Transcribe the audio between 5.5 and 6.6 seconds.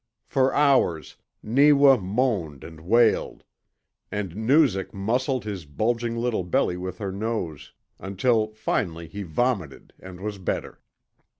bulging little